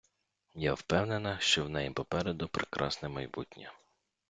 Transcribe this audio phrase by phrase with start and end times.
[0.55, 3.71] Я впевнена, що в неї попереду прекрасне майбутнє.